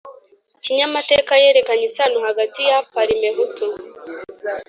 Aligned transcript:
kinyamateka 0.63 1.31
yerekanye 1.43 1.85
isano 1.89 2.17
hagati 2.27 2.61
ya 2.69 2.77
parimehutu 2.93 3.65